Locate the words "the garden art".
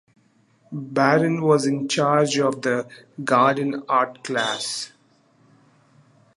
2.63-4.23